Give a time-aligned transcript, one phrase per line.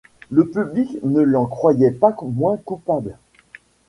[0.31, 3.19] Le public ne l'en croyait pas moins coupable.